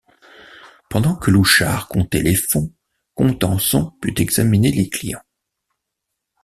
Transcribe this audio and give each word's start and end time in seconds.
Pendant 0.89 1.15
que 1.15 1.29
Louchard 1.29 1.87
comptait 1.87 2.23
les 2.23 2.33
fonds, 2.33 2.73
Contenson 3.13 3.91
put 4.01 4.19
examiner 4.19 4.71
les 4.71 4.89
clients. 4.89 5.21